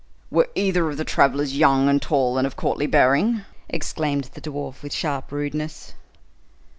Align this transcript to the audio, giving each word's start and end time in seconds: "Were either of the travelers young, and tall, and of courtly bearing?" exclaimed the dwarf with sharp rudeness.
"Were 0.31 0.49
either 0.55 0.89
of 0.89 0.97
the 0.97 1.05
travelers 1.05 1.55
young, 1.55 1.87
and 1.87 2.01
tall, 2.01 2.39
and 2.39 2.47
of 2.47 2.55
courtly 2.55 2.87
bearing?" 2.87 3.41
exclaimed 3.69 4.31
the 4.33 4.41
dwarf 4.41 4.81
with 4.81 4.93
sharp 4.95 5.31
rudeness. 5.31 5.93